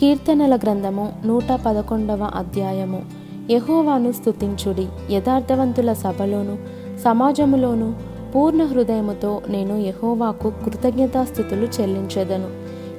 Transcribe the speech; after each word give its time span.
కీర్తనల 0.00 0.56
గ్రంథము 0.56 1.12
నూట 1.26 1.58
పదకొండవ 1.66 2.30
అధ్యాయము. 2.34 3.02
యహోవాను 3.50 4.12
స్తుతించుడి. 4.12 4.86
యథార్థవంతుల 5.10 5.92
సభలోను 5.92 6.58
సమాజములోను 7.04 7.94
పూర్ణ 8.34 8.64
హృదయముతో 8.64 9.42
నేను 9.48 9.76
యహోవాకు 9.76 10.52
కృతజ్ఞతాస్థుతులు 10.64 11.68
చెల్లించెదను. 11.80 12.48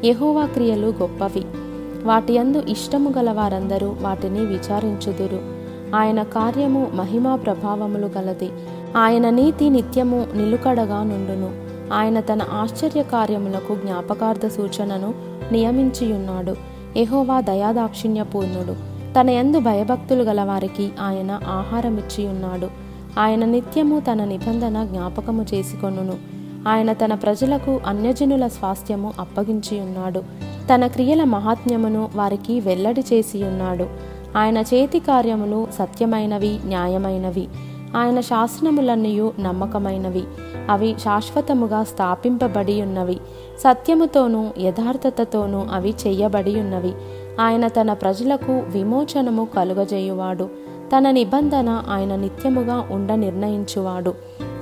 యహోవా 0.06 0.46
క్రియలు 0.46 0.94
గొప్పవి. 1.02 1.46
వాటి 2.04 2.34
యందు 2.34 2.64
ఇష్టము 2.70 3.14
గల 3.18 3.32
వారందరూ 3.32 3.96
వాటిని 4.02 4.40
విచారించుదురు. 4.40 5.40
ఆయన 5.96 6.24
కార్యము 6.24 6.92
మహిమా 6.94 7.36
ప్రభావములు 7.36 8.10
గలది. 8.18 8.50
ఆయన 8.98 9.30
నీతి 9.30 9.70
నిత్యము 9.70 10.28
నిలుకడగా 10.36 11.04
నుండును. 11.04 11.50
ఆయన 11.94 12.20
తన 12.20 12.42
ఆశ్చర్య 12.52 13.04
కార్యములకు 13.04 13.76
జ్ఞాపకార్థ 13.76 14.48
సూచనను 14.48 15.14
నియమించియున్నాడు. 15.52 16.77
ఎహోవా 16.98 17.42
దయాదాక్షిణ్యపూర్ణుడు. 17.42 18.76
తన 19.20 19.30
యందు 19.30 19.60
భయభక్తులు 19.60 20.24
గలవారికి 20.24 20.90
ఆయన 21.02 21.40
ఆహారమిచ్చి 21.48 22.28
ఉన్నాడు 22.28 22.68
ఆయన 23.20 23.46
నిత్యము 23.46 24.00
తన 24.00 24.24
నిబంధన 24.24 24.86
జ్ఞాపకము 24.86 25.46
చేసుకొనును. 25.54 26.16
ఆయన 26.68 26.94
తన 26.94 27.14
ప్రజలకు 27.14 27.80
అన్యజనుల 27.88 28.48
స్వాస్థ్యము 28.48 29.14
అప్పగించి 29.20 29.80
ఉన్నాడు 29.82 30.24
తన 30.74 30.88
క్రియల 30.88 31.24
మహాత్మ్యమును 31.24 32.10
వారికి 32.16 32.60
వెల్లడి 32.60 33.04
చేసి 33.14 33.44
ఉన్నాడు 33.44 33.86
ఆయన 34.38 34.58
చేతి 34.58 35.00
కార్యములు 35.00 35.68
సత్యమైనవి 35.80 36.60
న్యాయమైనవి. 36.66 37.48
ఆయన 37.96 38.20
శాసనములన్నయు 38.20 39.34
నమ్మకమైనవి. 39.40 40.24
అవి 40.70 40.96
శాశ్వతముగా 41.04 41.84
స్థాపింపబడి 41.84 42.82
ఉన్నవి 42.82 43.16
సత్యముతోనూ 43.60 44.50
యథార్థతతోనూ 44.60 45.66
అవి 45.72 45.94
చెయ్యబడి 46.08 46.60
ఉన్నవి 46.60 46.94
ఆయన 47.40 47.68
తన 47.68 47.94
ప్రజలకు 47.94 48.52
విమోచనము 48.52 49.48
కలుగజేయువాడు. 49.56 50.50
తన 50.98 51.12
నిబంధన 51.12 51.84
ఆయన 51.90 52.16
నిత్యముగా 52.16 52.88
ఉండ 52.92 53.12
నిర్ణయించువాడు. 53.12 54.14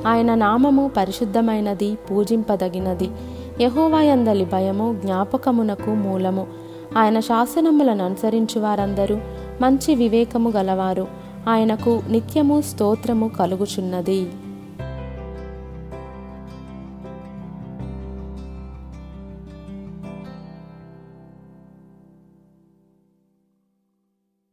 ఆయన 0.07 0.35
నామము 0.35 0.91
పరిశుద్ధమైనది 0.97 1.95
పూజింపదగినది. 1.95 3.09
యహోవాయందలి 3.61 4.45
భయము 4.45 4.99
జ్ఞాపకమునకు 5.03 5.89
మూలము. 5.89 6.47
ఆయన 6.97 7.19
శాసనములను 7.19 8.05
అనుసరించు 8.05 8.61
వారందరూ 8.61 9.17
మంచి 9.61 9.95
వివేకము 9.95 10.49
గలవారు. 10.49 11.24
ఆయనకు 11.47 12.03
నిత్యము 12.09 12.61
స్తోత్రము 12.61 13.27
కలుగుచున్నది. 13.27 14.27